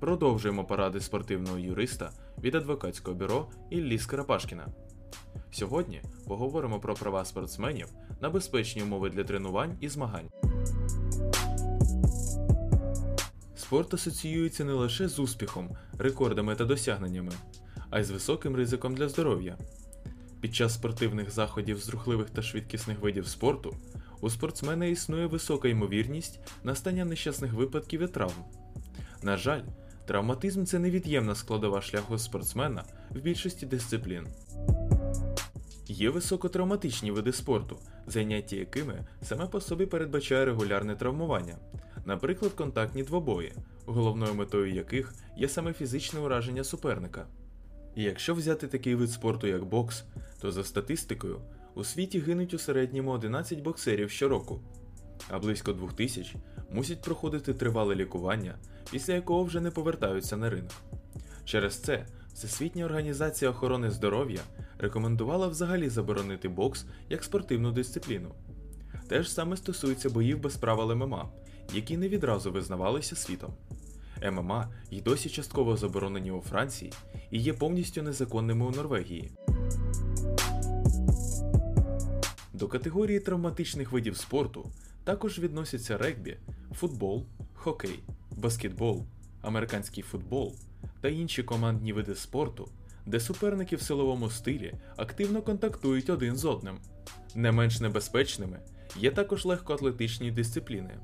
Продовжуємо 0.00 0.64
поради 0.64 1.00
спортивного 1.00 1.58
юриста 1.58 2.10
від 2.42 2.54
адвокатського 2.54 3.16
бюро 3.16 3.48
Іллі 3.70 3.98
Скарапашкіна. 3.98 4.68
Сьогодні 5.50 6.02
поговоримо 6.28 6.80
про 6.80 6.94
права 6.94 7.24
спортсменів 7.24 7.86
на 8.20 8.30
безпечні 8.30 8.82
умови 8.82 9.10
для 9.10 9.24
тренувань 9.24 9.76
і 9.80 9.88
змагань. 9.88 10.30
Спорт 13.56 13.94
асоціюється 13.94 14.64
не 14.64 14.72
лише 14.72 15.08
з 15.08 15.18
успіхом, 15.18 15.76
рекордами 15.98 16.54
та 16.54 16.64
досягненнями, 16.64 17.32
а 17.90 18.00
й 18.00 18.04
з 18.04 18.10
високим 18.10 18.56
ризиком 18.56 18.94
для 18.94 19.08
здоров'я. 19.08 19.58
Під 20.40 20.54
час 20.54 20.74
спортивних 20.74 21.30
заходів 21.30 21.78
з 21.78 21.88
рухливих 21.88 22.30
та 22.30 22.42
швидкісних 22.42 23.00
видів 23.00 23.26
спорту 23.26 23.76
у 24.20 24.30
спортсмена 24.30 24.86
існує 24.86 25.26
висока 25.26 25.68
ймовірність 25.68 26.40
настання 26.64 27.04
нещасних 27.04 27.52
випадків 27.52 28.02
і 28.02 28.06
травм. 28.06 28.44
На 29.22 29.36
жаль, 29.36 29.62
травматизм 30.10 30.64
це 30.64 30.78
невід'ємна 30.78 31.34
складова 31.34 31.80
шляху 31.80 32.18
спортсмена 32.18 32.84
в 33.10 33.18
більшості 33.18 33.66
дисциплін. 33.66 34.26
Є 35.86 36.10
високотравматичні 36.10 37.10
види 37.10 37.32
спорту, 37.32 37.78
заняття 38.06 38.56
якими 38.56 39.04
саме 39.22 39.46
по 39.46 39.60
собі 39.60 39.86
передбачає 39.86 40.44
регулярне 40.44 40.96
травмування, 40.96 41.58
наприклад, 42.06 42.52
контактні 42.52 43.02
двобої, 43.02 43.52
головною 43.86 44.34
метою 44.34 44.74
яких 44.74 45.14
є 45.36 45.48
саме 45.48 45.72
фізичне 45.72 46.20
ураження 46.20 46.64
суперника. 46.64 47.26
І 47.94 48.02
якщо 48.02 48.34
взяти 48.34 48.66
такий 48.66 48.94
вид 48.94 49.10
спорту, 49.10 49.46
як 49.46 49.64
бокс, 49.64 50.04
то 50.40 50.52
за 50.52 50.64
статистикою 50.64 51.40
у 51.74 51.84
світі 51.84 52.20
гинуть 52.20 52.54
у 52.54 52.58
середньому 52.58 53.10
11 53.10 53.60
боксерів 53.62 54.10
щороку, 54.10 54.60
а 55.28 55.38
близько 55.38 55.72
2000 55.72 56.36
мусять 56.70 57.02
проходити 57.02 57.54
тривале 57.54 57.94
лікування, 57.94 58.54
після 58.90 59.14
якого 59.14 59.44
вже 59.44 59.60
не 59.60 59.70
повертаються 59.70 60.36
на 60.36 60.50
ринок. 60.50 60.72
Через 61.44 61.76
це 61.76 62.06
Всесвітня 62.34 62.84
організація 62.84 63.50
охорони 63.50 63.90
здоров'я 63.90 64.40
рекомендувала 64.78 65.48
взагалі 65.48 65.88
заборонити 65.88 66.48
бокс 66.48 66.86
як 67.08 67.24
спортивну 67.24 67.72
дисципліну. 67.72 68.34
Те 69.08 69.22
ж 69.22 69.30
саме 69.30 69.56
стосується 69.56 70.10
боїв 70.10 70.40
без 70.40 70.56
правил 70.56 70.94
ММА, 70.94 71.28
які 71.74 71.96
не 71.96 72.08
відразу 72.08 72.52
визнавалися 72.52 73.16
світом. 73.16 73.54
ММА 74.32 74.68
й 74.90 75.00
досі 75.00 75.28
частково 75.28 75.76
заборонені 75.76 76.30
у 76.30 76.40
Франції 76.40 76.92
і 77.30 77.38
є 77.38 77.52
повністю 77.52 78.02
незаконними 78.02 78.66
у 78.66 78.70
Норвегії. 78.70 79.30
До 82.52 82.68
категорії 82.68 83.20
травматичних 83.20 83.92
видів 83.92 84.16
спорту 84.16 84.70
також 85.04 85.38
відносяться 85.38 85.98
регбі, 85.98 86.36
футбол, 86.74 87.26
хокей, 87.54 88.00
баскетбол, 88.30 89.06
американський 89.42 90.02
футбол 90.02 90.54
та 91.00 91.08
інші 91.08 91.42
командні 91.42 91.92
види 91.92 92.14
спорту, 92.14 92.68
де 93.06 93.20
суперники 93.20 93.76
в 93.76 93.82
силовому 93.82 94.30
стилі 94.30 94.74
активно 94.96 95.42
контактують 95.42 96.10
один 96.10 96.36
з 96.36 96.44
одним. 96.44 96.78
Не 97.34 97.52
менш 97.52 97.80
небезпечними 97.80 98.60
є 98.96 99.10
також 99.10 99.44
легкоатлетичні 99.44 100.30
дисципліни 100.30 100.98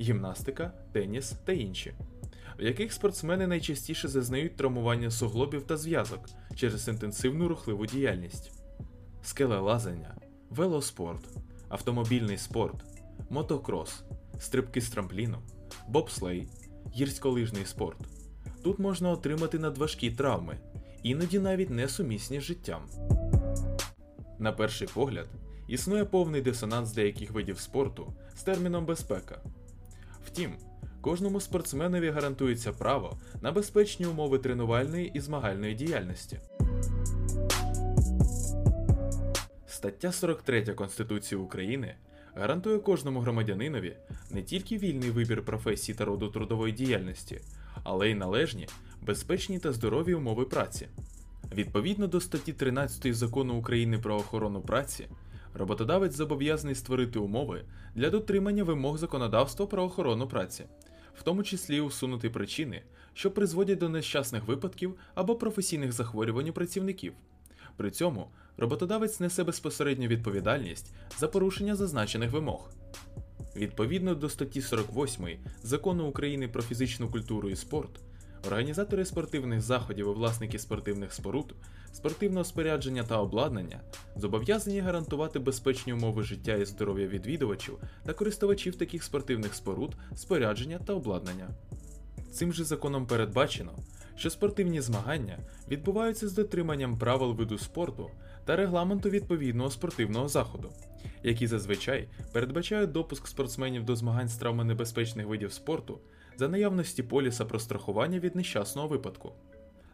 гімнастика, 0.00 0.72
теніс 0.92 1.34
та 1.44 1.52
інші, 1.52 1.94
в 2.58 2.62
яких 2.62 2.92
спортсмени 2.92 3.46
найчастіше 3.46 4.08
зазнають 4.08 4.56
травмування 4.56 5.10
суглобів 5.10 5.62
та 5.62 5.76
зв'язок 5.76 6.28
через 6.56 6.88
інтенсивну 6.88 7.48
рухливу 7.48 7.86
діяльність, 7.86 8.52
скелелазання, 9.22 10.16
велоспорт, 10.50 11.28
автомобільний 11.68 12.38
спорт, 12.38 12.84
мотокрос, 13.30 14.02
стрибки 14.38 14.80
з 14.80 14.90
трампліну, 14.90 15.38
бобслей, 15.88 16.48
гірськолижний 16.94 17.66
спорт. 17.66 17.98
Тут 18.64 18.78
можна 18.78 19.10
отримати 19.10 19.58
надважкі 19.58 20.10
травми, 20.10 20.58
іноді 21.02 21.38
навіть 21.38 21.70
несумісні 21.70 22.40
з 22.40 22.42
життям. 22.42 22.82
На 24.38 24.52
перший 24.52 24.88
погляд, 24.94 25.28
існує 25.68 26.04
повний 26.04 26.40
дисонанс 26.40 26.92
деяких 26.92 27.30
видів 27.30 27.58
спорту 27.58 28.12
з 28.34 28.42
терміном 28.42 28.86
безпека. 28.86 29.42
Втім, 30.26 30.52
кожному 31.00 31.40
спортсменові 31.40 32.10
гарантується 32.10 32.72
право 32.72 33.18
на 33.42 33.52
безпечні 33.52 34.06
умови 34.06 34.38
тренувальної 34.38 35.10
і 35.14 35.20
змагальної 35.20 35.74
діяльності. 35.74 36.40
Стаття 39.66 40.12
43 40.12 40.62
Конституції 40.62 41.40
України 41.40 41.94
гарантує 42.34 42.78
кожному 42.78 43.20
громадянинові 43.20 43.96
не 44.30 44.42
тільки 44.42 44.78
вільний 44.78 45.10
вибір 45.10 45.44
професії 45.44 45.96
та 45.98 46.04
роду 46.04 46.28
трудової 46.28 46.72
діяльності, 46.72 47.40
але 47.84 48.10
й 48.10 48.14
належні, 48.14 48.68
безпечні 49.02 49.58
та 49.58 49.72
здорові 49.72 50.14
умови 50.14 50.44
праці. 50.44 50.88
Відповідно 51.54 52.06
до 52.06 52.20
статті 52.20 52.52
13 52.52 53.14
закону 53.14 53.54
України 53.54 53.98
про 53.98 54.16
охорону 54.16 54.60
праці, 54.60 55.06
роботодавець 55.54 56.14
зобов'язаний 56.14 56.74
створити 56.74 57.18
умови 57.18 57.62
для 57.94 58.10
дотримання 58.10 58.64
вимог 58.64 58.98
законодавства 58.98 59.66
про 59.66 59.84
охорону 59.84 60.28
праці, 60.28 60.64
в 61.14 61.22
тому 61.22 61.42
числі 61.42 61.80
усунути 61.80 62.30
причини, 62.30 62.82
що 63.14 63.30
призводять 63.30 63.78
до 63.78 63.88
нещасних 63.88 64.44
випадків 64.44 64.94
або 65.14 65.36
професійних 65.36 65.92
захворювань 65.92 66.48
у 66.48 66.52
працівників. 66.52 67.12
При 67.76 67.90
цьому 67.90 68.30
роботодавець 68.56 69.20
несе 69.20 69.44
безпосередню 69.44 70.06
відповідальність 70.06 70.94
за 71.18 71.28
порушення 71.28 71.76
зазначених 71.76 72.30
вимог. 72.30 72.70
Відповідно 73.56 74.14
до 74.14 74.28
статті 74.28 74.62
48 74.62 75.28
закону 75.62 76.06
України 76.06 76.48
про 76.48 76.62
фізичну 76.62 77.08
культуру 77.08 77.50
і 77.50 77.56
спорт, 77.56 78.00
організатори 78.46 79.04
спортивних 79.04 79.60
заходів 79.60 80.06
і 80.06 80.10
власники 80.10 80.58
спортивних 80.58 81.12
споруд, 81.12 81.54
спортивного 81.92 82.44
спорядження 82.44 83.02
та 83.02 83.18
обладнання 83.18 83.80
зобов'язані 84.16 84.80
гарантувати 84.80 85.38
безпечні 85.38 85.92
умови 85.92 86.22
життя 86.22 86.54
і 86.54 86.64
здоров'я 86.64 87.06
відвідувачів 87.06 87.78
та 88.04 88.12
користувачів 88.12 88.76
таких 88.76 89.02
спортивних 89.02 89.54
споруд, 89.54 89.96
спорядження 90.14 90.78
та 90.78 90.92
обладнання. 90.92 91.48
Цим 92.32 92.52
же 92.52 92.64
законом 92.64 93.06
передбачено, 93.06 93.72
що 94.16 94.30
спортивні 94.30 94.80
змагання 94.80 95.38
відбуваються 95.68 96.28
з 96.28 96.32
дотриманням 96.32 96.98
правил 96.98 97.32
виду 97.32 97.58
спорту 97.58 98.10
та 98.44 98.56
регламенту 98.56 99.10
відповідного 99.10 99.70
спортивного 99.70 100.28
заходу, 100.28 100.72
які 101.22 101.46
зазвичай 101.46 102.08
передбачають 102.32 102.92
допуск 102.92 103.26
спортсменів 103.26 103.84
до 103.84 103.96
змагань 103.96 104.28
з 104.28 104.36
травмонебезпечних 104.36 105.26
видів 105.26 105.52
спорту 105.52 105.98
за 106.36 106.48
наявності 106.48 107.02
поліса 107.02 107.44
про 107.44 107.58
страхування 107.58 108.18
від 108.18 108.36
нещасного 108.36 108.88
випадку. 108.88 109.32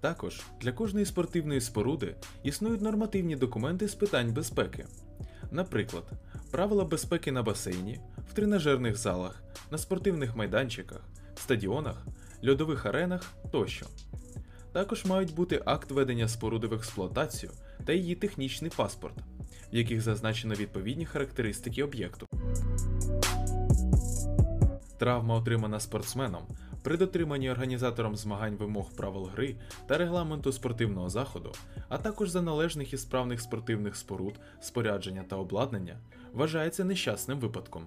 Також 0.00 0.40
для 0.60 0.72
кожної 0.72 1.06
спортивної 1.06 1.60
споруди 1.60 2.16
існують 2.42 2.80
нормативні 2.80 3.36
документи 3.36 3.88
з 3.88 3.94
питань 3.94 4.32
безпеки, 4.32 4.86
наприклад, 5.50 6.04
правила 6.50 6.84
безпеки 6.84 7.32
на 7.32 7.42
басейні, 7.42 8.00
в 8.30 8.32
тренажерних 8.34 8.96
залах, 8.96 9.42
на 9.70 9.78
спортивних 9.78 10.36
майданчиках, 10.36 11.00
стадіонах, 11.34 12.06
льодових 12.44 12.86
аренах 12.86 13.32
тощо. 13.52 13.86
Також 14.72 15.04
мають 15.04 15.34
бути 15.34 15.62
акт 15.64 15.90
ведення 15.90 16.28
споруди 16.28 16.66
в 16.66 16.74
експлуатацію 16.74 17.52
та 17.84 17.92
її 17.92 18.14
технічний 18.14 18.70
паспорт, 18.76 19.14
в 19.72 19.76
яких 19.76 20.00
зазначено 20.00 20.54
відповідні 20.54 21.06
характеристики 21.06 21.84
об'єкту. 21.84 22.26
Травма, 24.98 25.34
отримана 25.34 25.80
спортсменом, 25.80 26.42
при 26.82 26.96
дотриманні 26.96 27.50
організатором 27.50 28.16
змагань 28.16 28.56
вимог 28.56 28.92
правил 28.92 29.24
гри 29.24 29.56
та 29.86 29.98
регламенту 29.98 30.52
спортивного 30.52 31.08
заходу, 31.08 31.52
а 31.88 31.98
також 31.98 32.30
за 32.30 32.42
належних 32.42 32.92
і 32.92 32.98
справних 32.98 33.40
спортивних 33.40 33.96
споруд, 33.96 34.40
спорядження 34.60 35.24
та 35.28 35.36
обладнання, 35.36 35.98
вважається 36.32 36.84
нещасним 36.84 37.40
випадком. 37.40 37.86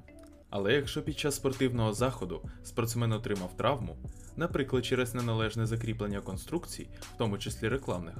Але 0.49 0.73
якщо 0.73 1.01
під 1.01 1.19
час 1.19 1.35
спортивного 1.35 1.93
заходу 1.93 2.41
спортсмен 2.63 3.11
отримав 3.11 3.57
травму, 3.57 3.97
наприклад, 4.35 4.85
через 4.85 5.15
неналежне 5.15 5.65
закріплення 5.65 6.21
конструкцій, 6.21 6.87
в 7.01 7.17
тому 7.17 7.37
числі 7.37 7.67
рекламних, 7.67 8.15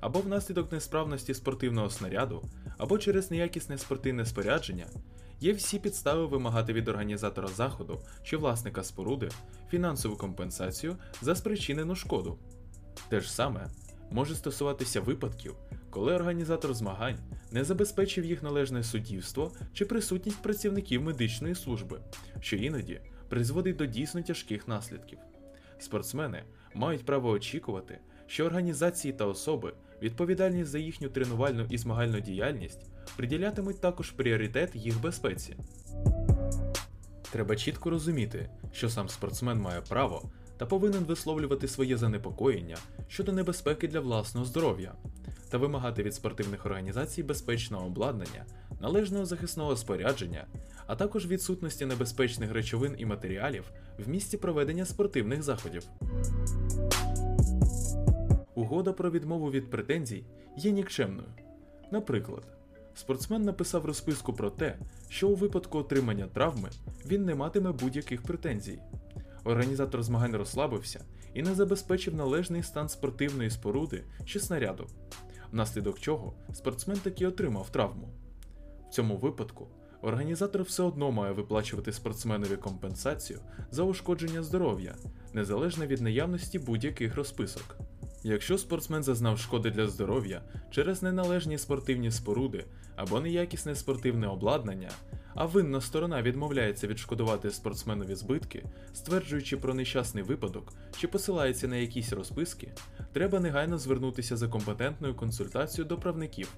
або 0.00 0.20
внаслідок 0.20 0.72
несправності 0.72 1.34
спортивного 1.34 1.90
снаряду, 1.90 2.42
або 2.78 2.98
через 2.98 3.30
неякісне 3.30 3.78
спортивне 3.78 4.26
спорядження, 4.26 4.86
є 5.40 5.52
всі 5.52 5.78
підстави 5.78 6.26
вимагати 6.26 6.72
від 6.72 6.88
організатора 6.88 7.48
заходу 7.48 8.00
чи 8.22 8.36
власника 8.36 8.84
споруди 8.84 9.28
фінансову 9.70 10.16
компенсацію 10.16 10.96
за 11.22 11.34
спричинену 11.34 11.94
шкоду. 11.94 12.38
Те 13.08 13.20
ж 13.20 13.32
саме 13.32 13.66
може 14.10 14.34
стосуватися 14.34 15.00
випадків, 15.00 15.54
коли 15.94 16.14
організатор 16.14 16.74
змагань 16.74 17.18
не 17.50 17.64
забезпечив 17.64 18.24
їх 18.24 18.42
належне 18.42 18.82
суддівство 18.82 19.52
чи 19.72 19.84
присутність 19.84 20.42
працівників 20.42 21.02
медичної 21.02 21.54
служби, 21.54 22.00
що 22.40 22.56
іноді 22.56 23.00
призводить 23.28 23.76
до 23.76 23.86
дійсно 23.86 24.22
тяжких 24.22 24.68
наслідків. 24.68 25.18
Спортсмени 25.78 26.42
мають 26.74 27.04
право 27.04 27.30
очікувати, 27.30 27.98
що 28.26 28.44
організації 28.44 29.14
та 29.14 29.26
особи, 29.26 29.72
відповідальні 30.02 30.64
за 30.64 30.78
їхню 30.78 31.08
тренувальну 31.08 31.66
і 31.70 31.78
змагальну 31.78 32.20
діяльність, 32.20 32.90
приділятимуть 33.16 33.80
також 33.80 34.10
пріоритет 34.10 34.70
їх 34.76 35.00
безпеці. 35.00 35.56
Треба 37.32 37.56
чітко 37.56 37.90
розуміти, 37.90 38.50
що 38.72 38.88
сам 38.88 39.08
спортсмен 39.08 39.58
має 39.58 39.80
право 39.80 40.30
та 40.56 40.66
повинен 40.66 41.04
висловлювати 41.04 41.68
своє 41.68 41.96
занепокоєння 41.96 42.76
щодо 43.08 43.32
небезпеки 43.32 43.88
для 43.88 44.00
власного 44.00 44.46
здоров'я 44.46 44.94
та 45.54 45.58
вимагати 45.58 46.02
від 46.02 46.14
спортивних 46.14 46.66
організацій 46.66 47.22
безпечного 47.22 47.86
обладнання, 47.86 48.44
належного 48.80 49.26
захисного 49.26 49.76
спорядження, 49.76 50.46
а 50.86 50.96
також 50.96 51.26
відсутності 51.26 51.86
небезпечних 51.86 52.52
речовин 52.52 52.94
і 52.98 53.06
матеріалів 53.06 53.64
в 53.98 54.08
місці 54.08 54.36
проведення 54.36 54.84
спортивних 54.84 55.42
заходів. 55.42 55.82
Угода 58.54 58.92
про 58.92 59.10
відмову 59.10 59.50
від 59.50 59.70
претензій 59.70 60.24
є 60.56 60.70
нікчемною. 60.70 61.28
Наприклад, 61.90 62.46
спортсмен 62.94 63.42
написав 63.42 63.84
розписку 63.84 64.32
про 64.32 64.50
те, 64.50 64.78
що 65.08 65.28
у 65.28 65.34
випадку 65.34 65.78
отримання 65.78 66.26
травми 66.26 66.70
він 67.06 67.24
не 67.24 67.34
матиме 67.34 67.72
будь-яких 67.72 68.22
претензій. 68.22 68.78
Організатор 69.44 70.02
змагань 70.02 70.36
розслабився 70.36 71.04
і 71.34 71.42
не 71.42 71.54
забезпечив 71.54 72.14
належний 72.14 72.62
стан 72.62 72.88
спортивної 72.88 73.50
споруди 73.50 74.04
чи 74.24 74.40
снаряду, 74.40 74.86
внаслідок 75.52 76.00
чого 76.00 76.32
спортсмен 76.52 76.98
таки 76.98 77.26
отримав 77.26 77.70
травму. 77.70 78.08
В 78.88 78.92
цьому 78.92 79.16
випадку 79.16 79.68
організатор 80.02 80.62
все 80.62 80.82
одно 80.82 81.10
має 81.10 81.32
виплачувати 81.32 81.92
спортсменові 81.92 82.56
компенсацію 82.56 83.38
за 83.70 83.82
ушкодження 83.82 84.42
здоров'я, 84.42 84.94
незалежно 85.32 85.86
від 85.86 86.00
наявності 86.00 86.58
будь-яких 86.58 87.16
розписок. 87.16 87.76
Якщо 88.26 88.58
спортсмен 88.58 89.02
зазнав 89.02 89.38
шкоди 89.38 89.70
для 89.70 89.86
здоров'я 89.86 90.42
через 90.70 91.02
неналежні 91.02 91.58
спортивні 91.58 92.10
споруди 92.10 92.64
або 92.96 93.20
неякісне 93.20 93.74
спортивне 93.74 94.26
обладнання, 94.26 94.90
а 95.34 95.46
винна 95.46 95.80
сторона 95.80 96.22
відмовляється 96.22 96.86
відшкодувати 96.86 97.50
спортсменові 97.50 98.14
збитки, 98.14 98.64
стверджуючи 98.92 99.56
про 99.56 99.74
нещасний 99.74 100.24
випадок 100.24 100.72
чи 101.00 101.08
посилається 101.08 101.68
на 101.68 101.76
якісь 101.76 102.12
розписки, 102.12 102.72
треба 103.12 103.40
негайно 103.40 103.78
звернутися 103.78 104.36
за 104.36 104.48
компетентною 104.48 105.14
консультацією 105.14 105.88
до 105.88 105.98
правників. 105.98 106.48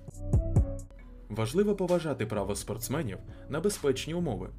Важливо 1.28 1.76
поважати 1.76 2.26
право 2.26 2.56
спортсменів 2.56 3.18
на 3.48 3.60
безпечні 3.60 4.14
умови, 4.14 4.50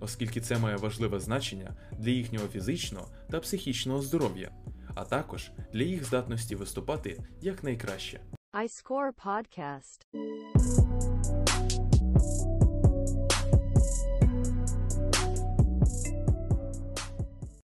оскільки 0.00 0.40
це 0.40 0.58
має 0.58 0.76
важливе 0.76 1.20
значення 1.20 1.76
для 1.98 2.10
їхнього 2.10 2.48
фізичного 2.48 3.08
та 3.30 3.40
психічного 3.40 4.02
здоров'я, 4.02 4.50
а 4.94 5.04
також 5.04 5.50
для 5.72 5.82
їх 5.82 6.04
здатності 6.04 6.56
виступати 6.56 7.24
якнайкраще. 7.40 8.20
score 8.54 9.10
Podcast. 9.24 10.06